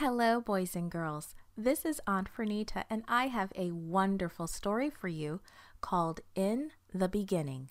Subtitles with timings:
[0.00, 1.34] Hello, boys and girls.
[1.58, 5.42] This is Aunt Fernita, and I have a wonderful story for you
[5.82, 7.68] called In the Beginning.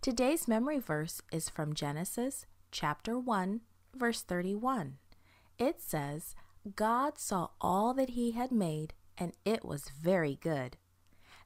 [0.00, 3.60] Today's memory verse is from Genesis chapter 1,
[3.94, 4.96] verse 31.
[5.60, 6.34] It says,
[6.74, 10.76] God saw all that he had made, and it was very good.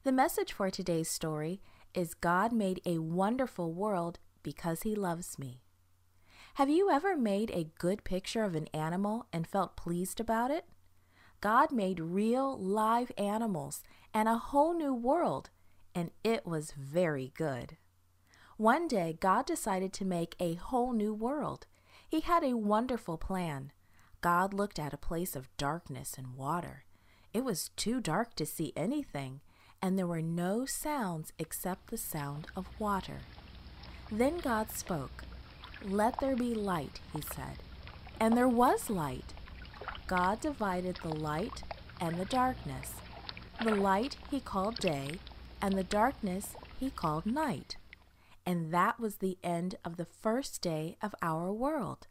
[0.03, 1.61] The message for today's story
[1.93, 5.61] is God made a wonderful world because he loves me.
[6.55, 10.63] Have you ever made a good picture of an animal and felt pleased about it?
[11.41, 15.49] God made real live animals and a whole new world,
[15.93, 17.75] and it was very good.
[18.55, 21.67] One day, God decided to make a whole new world.
[22.07, 23.73] He had a wonderful plan.
[24.21, 26.85] God looked at a place of darkness and water.
[27.33, 29.41] It was too dark to see anything,
[29.81, 33.17] and there were no sounds except the sound of water.
[34.09, 35.25] Then God spoke.
[35.87, 37.59] Let there be light, he said.
[38.19, 39.35] And there was light.
[40.07, 41.61] God divided the light
[42.01, 42.93] and the darkness.
[43.63, 45.19] The light he called day,
[45.61, 47.77] and the darkness he called night.
[48.47, 52.07] And that was the end of the first day of our world.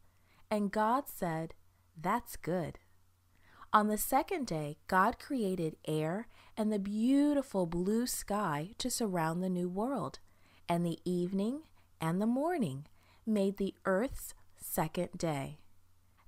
[0.53, 1.55] And God said,
[2.01, 2.79] That's good.
[3.73, 9.51] On the second day, God created air and the beautiful blue sky to surround the
[9.51, 10.21] new world,
[10.69, 11.63] and the evening
[12.01, 12.87] and the morning
[13.27, 15.59] made the earth's second day.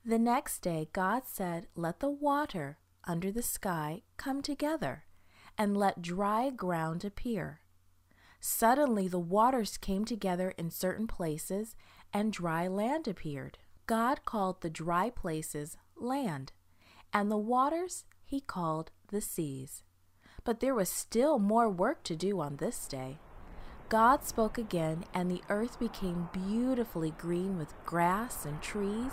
[0.05, 5.05] The next day, God said, Let the water under the sky come together,
[5.59, 7.61] and let dry ground appear.
[8.41, 11.75] Suddenly, the waters came together in certain places,
[12.13, 13.59] and dry land appeared.
[13.87, 16.53] God called the dry places land,
[17.13, 19.83] and the waters he called the seas.
[20.45, 23.19] But there was still more work to do on this day.
[23.89, 29.12] God spoke again, and the earth became beautifully green with grass and trees.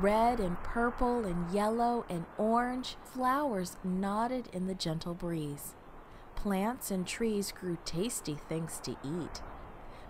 [0.00, 5.74] Red and purple and yellow and orange flowers nodded in the gentle breeze.
[6.36, 9.42] Plants and trees grew tasty things to eat.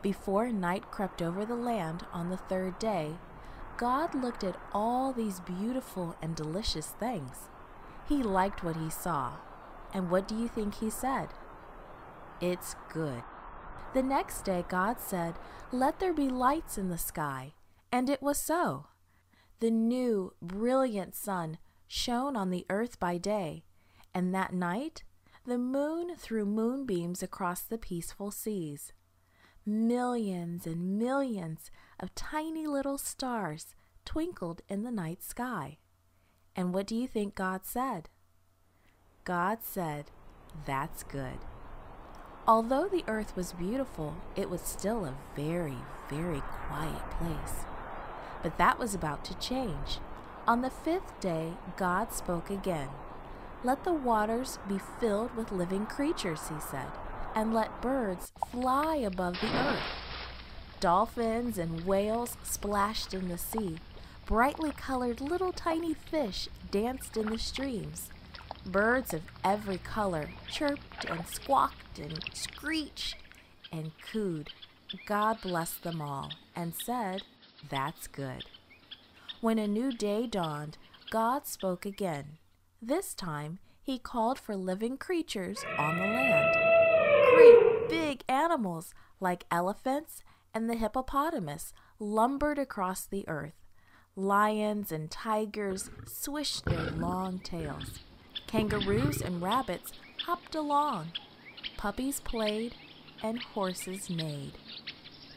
[0.03, 3.17] Before night crept over the land on the third day,
[3.79, 7.49] God looked at all these beautiful and delicious things.
[8.07, 9.39] He liked what he saw.
[9.95, 11.29] And what do you think he said?
[12.41, 13.23] It's good.
[13.95, 15.35] The next day God said,
[15.71, 17.55] Let there be lights in the sky.
[17.93, 18.87] And it was so.
[19.61, 23.63] The new, brilliant sun shone on the earth by day,
[24.13, 25.05] and that night
[25.47, 28.93] the moon threw moonbeams across the peaceful seas.
[29.65, 35.79] Millions and millions of tiny little stars twinkled in the night sky.
[36.57, 38.09] And what do you think God said?
[39.23, 40.11] God said,
[40.67, 41.39] That's good.
[42.47, 45.79] Although the earth was beautiful, it was still a very,
[46.11, 47.65] very quiet place.
[48.43, 49.99] But that was about to change.
[50.47, 52.91] On the fifth day, God spoke again.
[53.63, 56.91] Let the waters be filled with living creatures, he said,
[57.35, 59.81] and let birds fly above the earth.
[60.81, 63.79] Dolphins and whales splashed in the sea.
[64.27, 68.11] Brightly colored little tiny fish danced in the streams.
[68.67, 73.17] Birds of every color chirped and squawked and screeched
[73.71, 74.49] and cooed.
[75.07, 77.23] God blessed them all and said,
[77.69, 78.45] That's good.
[79.41, 80.79] When a new day dawned,
[81.11, 82.39] God spoke again.
[82.81, 86.57] This time, he called for living creatures on the land.
[87.35, 90.23] Great big animals like elephants
[90.55, 93.55] and the hippopotamus lumbered across the earth.
[94.17, 98.01] Lions and tigers swished their long tails.
[98.55, 99.93] Kangaroos and rabbits
[100.27, 101.09] hopped along.
[101.77, 102.77] Puppies played
[103.21, 104.53] and horses neighed.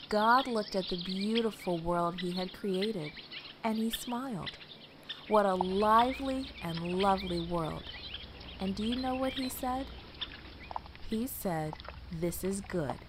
[0.07, 3.11] God looked at the beautiful world he had created
[3.63, 4.51] and he smiled.
[5.29, 7.85] What a lively and lovely world.
[8.59, 9.87] And do you know what he said?
[11.09, 11.73] He said,
[12.11, 12.99] This is good.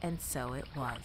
[0.00, 1.04] And so it was.